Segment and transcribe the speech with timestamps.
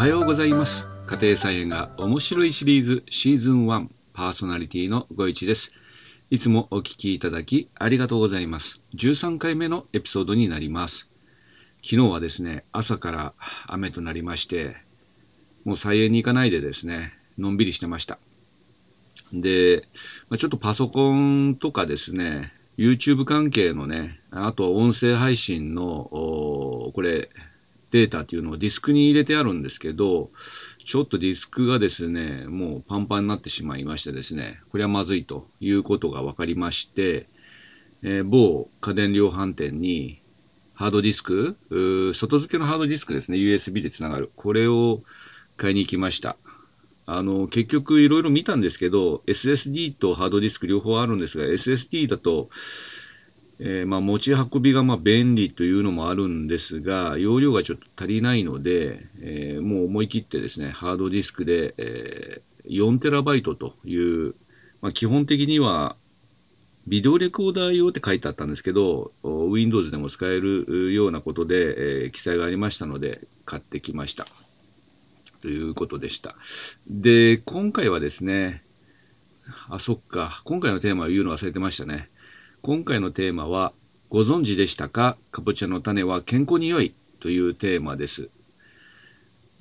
[0.00, 0.86] はようございます。
[1.06, 5.72] 家庭菜園が面白いシリーズシーズン1パーソナリティのご一です。
[6.30, 8.80] いつもお聞きいただきありがとうございます。
[8.94, 11.10] 13回目のエピソードになります。
[11.84, 13.34] 昨日はですね朝から
[13.66, 14.74] 雨となりまして
[15.66, 18.18] もう菜園に行かないでですねのんびりしてました。
[19.34, 19.86] で、
[20.30, 27.28] まちょっとパソコンとかですね、YouTube 関係のね、あと音声配信の、これ、
[27.90, 30.30] データっていうのをディスクに入れてあるんですけど、
[30.84, 37.28] ちょっとディスクがですね、もうパンパンになってしまいましてですね、これはまずいということが分かりまして、
[38.02, 40.20] えー、某家電量販店に
[40.80, 41.58] ハードディスク、
[42.14, 44.30] 外付けのハードディスクですね、USB でつながる。
[44.34, 45.02] これを
[45.58, 46.38] 買いに行きました。
[47.04, 52.48] あの、結局いろいろ見たんですけど、SSD とハードディスク両方あるんですが、SSD だと、
[53.62, 64.34] えー、まあ、持ち運びがま便利というのもあるんですが、容量がちょっと足りないので、えー、もう思い切ってですね、ハードディスクで、えー、4TB という、
[64.80, 65.96] まあ、基本的には
[66.86, 74.26] ビデオレコーダー用って書いてあったんですけど、Windows でも使えるようなことで、えー、記載がありましたので、買ってきました。
[75.42, 76.36] ということでした。
[76.88, 78.64] で、今回はですね、
[79.68, 82.10] あ、そっか、今回のテーマを言うの忘れてましたね。
[82.62, 83.72] 今回のテーマは、
[84.10, 85.16] ご存知でしたか？
[85.30, 86.94] かぼちゃの種は健康に良い？
[87.18, 88.28] というテーマです。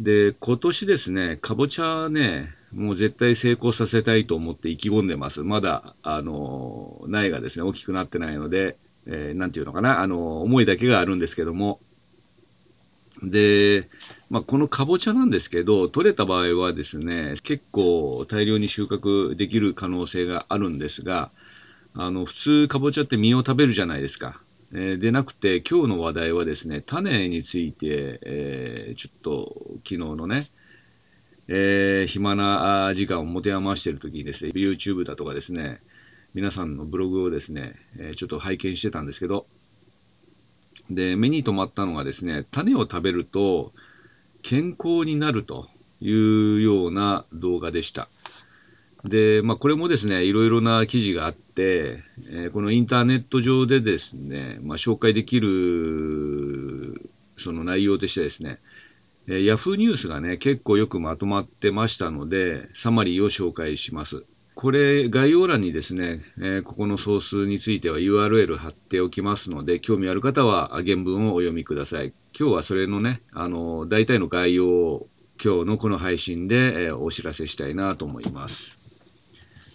[0.00, 5.44] で、今年ですね、かぼちゃね、もう絶対成功させたいと思って意気込んでます。
[5.44, 11.78] まだ、あの、苗がですね、大きくなってないので、えー、なんていうのかな、あの、思いだけがあるんですけども、
[13.22, 13.88] で、
[14.28, 21.30] まあ、このかぼちゃなんですけど、取れた場合はですね、結構大量に収穫できる可能性があるんですが、
[22.00, 24.40] あの、普通かぼちゃって実を食べるじゃないですか。
[24.72, 30.46] えー、でなくて、今日の話題はですね、種について、えー、ちょっと昨日のね、
[31.48, 35.80] えー、暇な時間を持て余している時にですね、YouTube だとかですね、
[36.34, 39.46] 皆さんのブログをですね、えちょっと拝見してたんですけど、
[40.90, 43.72] で、目に留まったのがですね、種を食べると
[44.42, 45.66] 健康になると
[46.00, 48.08] いうような動画でした。
[49.04, 58.60] で、まあ、これもですね、いろいろな記事があって、えー、このインターネット上でですね、まあ、紹介できるその内容としてですね、
[59.28, 64.24] えー、ヤフーニュースがね、結構よくまとまってましたので、サマリーを紹介します。
[64.54, 72.12] これ、概要欄にですね、えー、ここのソースについては URL 貼っておきますので、興味ある方は原文をお読みください。
[72.36, 75.08] 今日はそれのね、あの、大体の概要を
[75.42, 78.77] 今日のこの配信で、えー、お知らせしたいなと思います。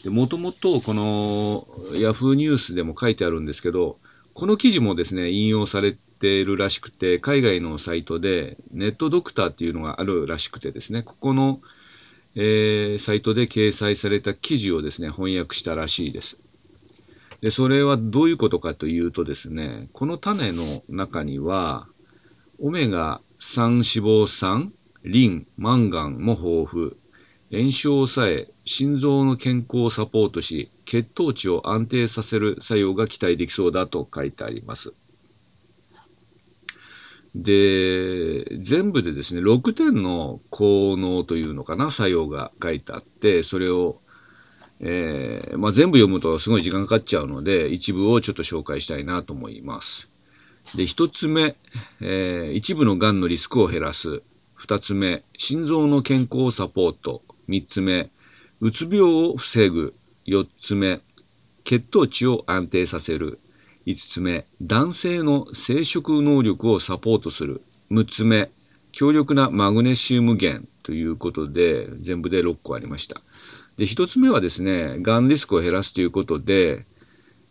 [0.10, 3.98] もともとこの Yahoo ニュースでも書いてあるんですけど、
[4.34, 11.62] この記事もですね、引用されているらしくて、海外のサイトでネットドクターっていうのがあるらしくてですね、ここの
[12.36, 16.40] えー、サイトで掲載された記事をですね、翻訳したらしいです。
[17.42, 21.88] で、それはどういうことかというとですね、この種の中には、
[22.60, 26.96] オメガ3脂肪酸、リン、マンガンも豊富、
[27.54, 34.94] 炎症を抑え、心臓の健康をサポートし、血糖値を安定させる作用が期待できそうだと書いてあります。
[37.36, 44.02] で、全部でですね、6点の効能というのかな、作用が書いてあって、それを、
[44.80, 50.10] えー、まあ、全部読むとすごい時間かかっちゃうので、一部をちょっと紹介したいなと思います。
[50.76, 51.56] で、一つ目、
[52.02, 54.24] えー、一部の癌のリスクを減らす。
[54.56, 57.22] 二つ目、心臓の健康をサポート。
[57.48, 58.12] 三つ目、
[58.60, 59.94] うつ病を防ぐ。
[60.26, 61.02] 四つ目、
[61.66, 63.40] 血糖値を安定させる。
[63.86, 67.62] 5つ目、男性の生殖能力をサポートする。
[67.92, 68.50] 6つ目、
[68.94, 73.22] 強力なマグネシウム源ということで、全部で6個ありました。
[73.76, 76.86] で、1つ目はですね、がんリスクを減らすということで、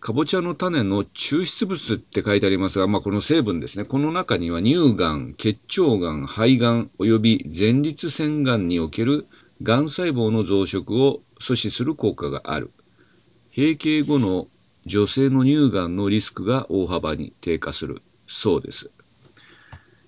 [0.00, 3.84] かぼちゃの種の抽出物って書いてありますが、まあ、この成分ですね。
[3.84, 9.26] この中には乳がん、結腸がん、肺がん、及び前立腺がんにおける
[9.62, 12.72] がん細胞の増殖を阻止する効果がある。
[13.56, 14.48] 閉経後の
[14.86, 18.90] 女性の乳がんのリスクが大幅に低下するそうです。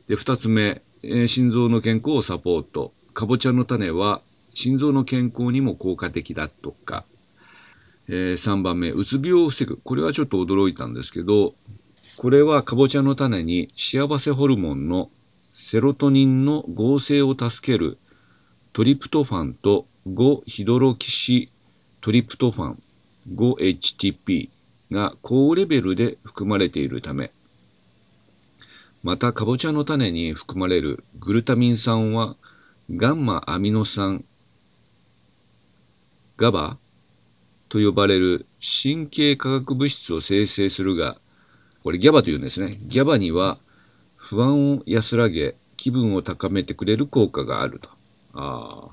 [0.08, 2.92] で、二つ目、えー、心臓の健康をサポート。
[3.12, 4.22] かぼちゃの種は
[4.54, 7.04] 心臓の健康にも効果的だとか。
[8.08, 9.76] えー、3番目、うつ病を防ぐ。
[9.76, 11.54] これはちょっと驚いたんですけど、
[12.16, 15.10] これはかぼちゃの種に幸せホルモンの
[15.54, 17.98] セロトニンの合成を助ける
[18.74, 21.48] トリプトファンと5ヒドロキシ
[22.00, 22.82] トリプトファン
[23.32, 24.48] 5HTP
[24.90, 27.30] が高レベルで含まれているため、
[29.04, 32.34] またかぼちゃの種に含まれるグルタミン酸は
[32.92, 34.24] ガンマアミノ酸、
[36.36, 36.76] ガバ
[37.68, 38.44] と呼ばれる
[38.82, 41.16] 神経化学物質を生成するが、
[41.84, 42.80] これギャバというんですね。
[42.82, 43.60] ギャバには
[44.16, 47.88] 不安を安らげ、気分を高めてくれる効果があると。
[48.34, 48.88] あ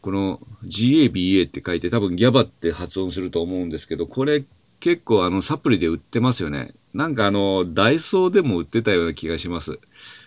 [0.00, 4.44] この GABA って書いて多分ギャバって発音すると思うんですけど、これ
[4.80, 6.74] 結構あのサプリで売ってますよね。
[6.92, 9.80] なんかあの、ダイソーでも売ってたような気がします。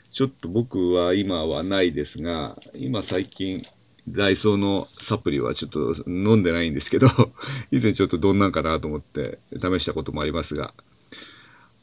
[0.10, 3.62] ちょっと僕は今はないですが、今最近、
[4.10, 7.08] ダイソーのサプリはちょっと飲んでないんですけど、
[7.72, 10.74] 以前ちょっとどんなんかなと思って試したこともありますが、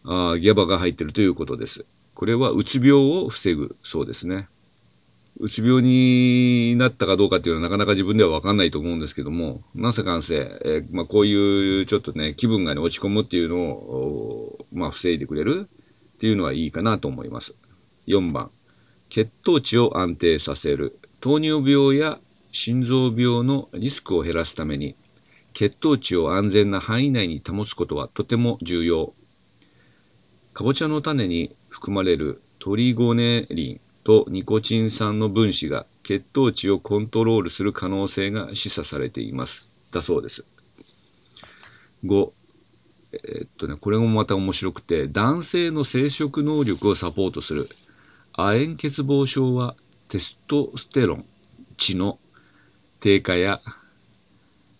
[0.05, 1.85] あギャバが入ってるということです。
[2.15, 4.49] これはうつ病を防ぐそうですね。
[5.39, 15.69] うつ病になったかどうかっていうのはなかなか自分ではわかんないと思うんですけども、なせかんせ、えー、まあ、こういうちょっとね、気分がね、落ち込むっていうのを、まあ、防いでくれる
[16.15, 17.57] っていうのはいいかなと思います。
[18.07, 18.51] 4番、
[19.09, 20.99] 血糖値を安定させる。
[21.21, 22.21] 糖尿病や
[22.53, 24.95] 心臓病のリスクを減らすために、
[25.53, 29.15] 血糖値を安全な範囲内に保つことはとても重要。
[30.53, 39.71] かぼちゃの種に含まれるトリゴネリンとニコチン酸の分子が血糖値をコントロールする可能性が示唆されています。
[39.91, 40.45] だそうです。
[42.05, 42.31] 5、
[43.13, 47.71] えー、っとね、これもまた面白くて、男性の生殖能力をサポートする
[48.35, 49.75] 亜鉛欠乏症は
[50.09, 51.25] テストステロン
[51.77, 52.19] 値の
[53.01, 53.63] 低下や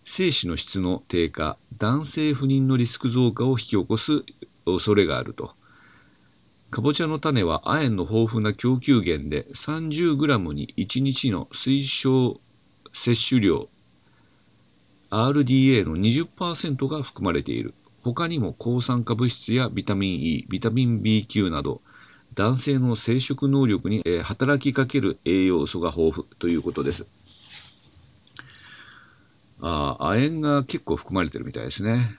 [0.03, 4.23] 精子の質の低下、男性不妊のリスク増加を引き起こす
[4.65, 5.55] 恐れがあると。
[6.75, 12.41] かぼちゃの種は亜鉛の豊富な供給源で 30g に1日の推奨
[12.93, 13.69] 摂取量
[15.09, 17.73] RDA の20%が含まれている。
[18.03, 21.79] 他にも抗酸化物質やビタミン E、ビタミン B 級など
[22.33, 27.07] 男性の生殖能力に働きかける栄養素が豊富ということです。
[29.61, 32.17] あ亜鉛が結構含まれてるみたいですね。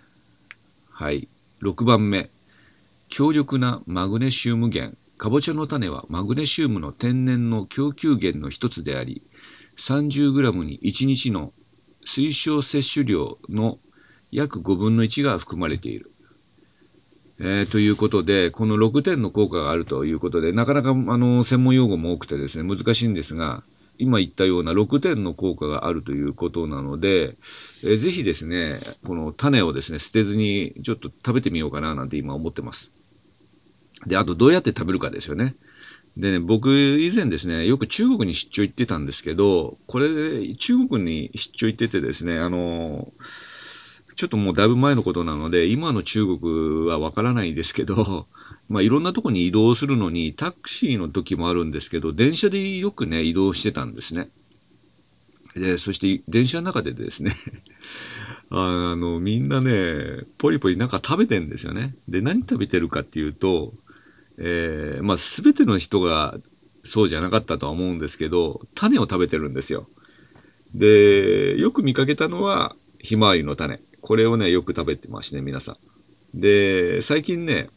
[0.88, 1.28] はい。
[1.60, 2.30] 6番目。
[3.08, 4.96] 強力なマグネシウム源。
[5.16, 9.22] かぼちゃの種はマグネシウムの天然の供給源の一つであり、
[9.78, 11.52] 30g に1日の
[12.04, 13.78] 推奨摂取量の
[14.30, 16.10] 約5分の1が含まれている。
[17.38, 23.62] えー、ということで、この6点の効果があるということで、なかなかあの専門用語も多くてですね、難しいんですが、
[23.98, 27.36] 今言ったような6点の効果があるということなので、
[27.82, 32.95] えー、ぜひですね、この種をですね、捨てずにちょっと食べてみようかななんて今思ってます。
[34.04, 35.56] で、あとどうやって食べるかですよね。
[36.16, 43.12] でね、僕以前ですね、よく中国に出張行ってたんですけど、これ、中国に出張行っててですね、あの
[44.16, 48.26] ちょっともうだいぶ前のことなので、今の中国はわからないですけど、
[48.68, 54.30] まあいろんなとこに移動するのにタクシーの時もあるんですけど、電車でよくね、移動してたんですね。
[55.54, 57.34] で、そして電車の中でですね
[58.48, 61.94] あの、みんなね、ポリポリなんか食べてんですよね。
[62.08, 63.74] で、何食べてるかっていうと、
[64.38, 66.38] えー、まあ全ての人が
[66.84, 69.88] そうじゃなかったとは思うんですけど、種を食べてるんですよ。
[70.74, 73.80] で、よく見かけたのは、ひまわりの種。
[74.00, 75.78] これをね、よく食べてますね、皆さ
[76.34, 76.40] ん。
[76.40, 77.70] で、最近ね、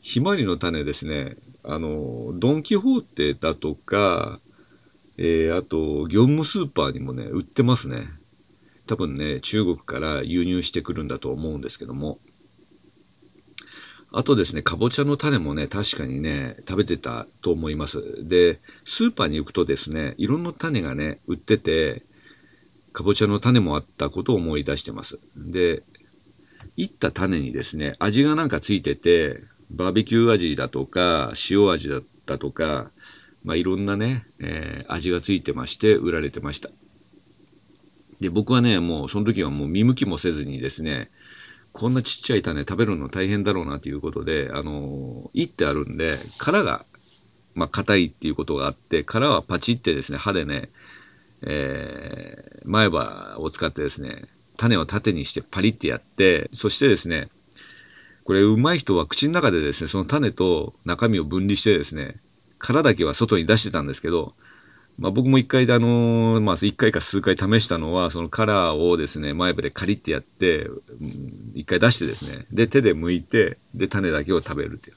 [0.00, 4.40] ひまわりの種ですね、あの、ドン・キホーテだとか、
[5.18, 8.08] えー、あと、業務スーパーにもね、売ってますね。
[8.86, 12.18] 多分ね、中国から輸入してくるんだと思うんですけども。
[14.12, 18.26] あとですね、かぼちゃの種もね、確かにね、食べてたと思います。
[18.26, 22.04] で、スーパーに行くとですね、いろんな種がね、売ってて、
[22.92, 25.20] かぼちゃの種もあったことを思い出してます。
[25.36, 25.84] で、
[26.76, 32.90] いった種にですね、味がなんかついてて、バーベキュー味だとか、塩味だったとか、
[33.44, 36.70] まあ、いろんなね、えー、味がついてまして売られてました。
[38.20, 41.10] で、僕はね、もうその時はもう見向きもせずにですね、
[41.72, 46.84] こんなちっちゃい種食べるの大変だろうなということで、あの、いってあるんで、殻が、
[47.54, 50.70] まあ、硬いっていうことがあって、殻はパチってですね、歯でね、
[51.42, 54.24] えー、前歯を使ってですね、
[54.56, 57.30] 種を縦にしてパリってやって、そしてですね、
[58.24, 62.20] これ上手い人は口の中でですね、その種と中身を分離してですね、
[62.58, 64.34] 殻だけは外に出してたんですけど、
[64.98, 70.68] まあ、僕も一回、あのー、まあ、一回か数回試したのは、そのカラーをですね、前歯でカリってやって、
[71.54, 74.90] 一回出してですね、で、手で剥いて、で、種だけを食べると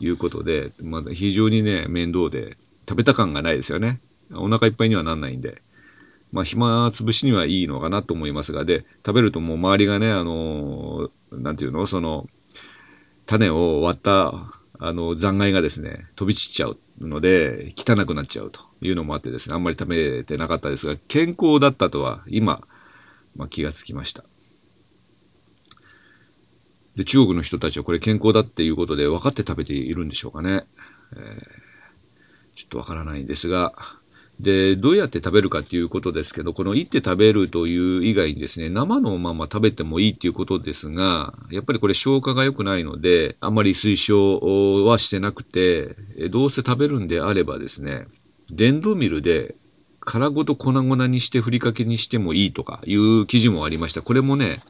[0.00, 2.56] いうことで、まあ、非常にね、面倒で、
[2.88, 4.00] 食べた感がないですよね。
[4.32, 5.60] お腹いっぱいにはなんないんで。
[6.32, 12.26] まあ、暇つぶしにはいいのかなと思いますが、で、食べるともう周りがね、あの、なんていうの、その、
[13.26, 22.66] 種を割った、あの、残骸がですね、飛び散っちゃうので、汚くなっちゃうというのもあってですね、あんまり食べてなかったですが、健康だったとは今、
[23.34, 24.24] まあ、気がつきました。
[26.96, 30.66] で、中国の人たちはこれ健康だっていうことで分かって食べているんでしょうかね。
[31.14, 33.74] えー、ちょっとわからないんですが、
[34.40, 45.96] で、どうやって食べるかっていうことですけど、このいって食べるという以外にですね、生のまま食べてもいいっていうことですが、やっぱりこれ消化が良くないので、あんまり推奨はしてなくて、
[46.30, 48.06] どうせ食べるんであればですね、
[48.50, 49.54] 電動ミルで
[50.00, 54.02] 殻ごと粉々にしてふりかけにしてもいいとかいう記事もありました。
[54.02, 54.62] これもね、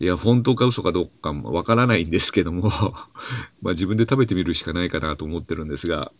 [0.00, 2.70] いや、本当か嘘かどうかもわからないんですけども
[3.62, 6.10] まあ自分で食べてみるしかないかなと思ってるんですが、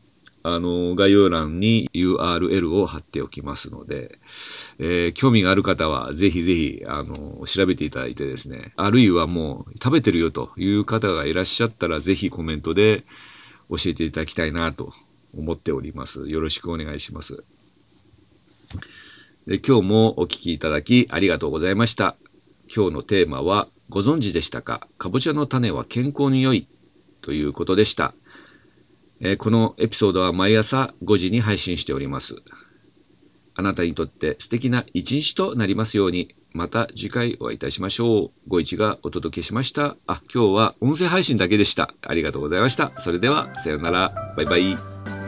[0.42, 4.18] あの、概要欄に URL を貼っておきますので、
[4.78, 13.04] えー、興味がある方はぜひぜひ、あの、調べていただいてですね、あるいはもう食べてるよという方がいらっしゃったらぜひコメントで
[13.68, 14.92] 教えていただきたいなと
[15.36, 16.28] 思っております。
[16.28, 17.44] よろしくお願いします。
[19.46, 22.16] で今日もお聞きいただきありがとうございました。
[22.74, 24.86] 今日のテーマは、ご存知でしたか？
[24.98, 26.68] かぼちゃの種は健康に良い
[27.22, 28.14] ということでした。
[29.20, 32.36] えー、このエピソードは毎朝5時に配信しております。
[33.54, 38.30] あなたにとって素敵な一日となりますように、また次回お会いいたしましょう。
[38.48, 39.96] ご一がお届けしました。
[40.06, 41.92] あ、今日は音声配信だけでした。
[42.02, 42.92] ありがとうございました。
[43.00, 44.34] それでは、さようなら。
[44.36, 45.19] バイバイ。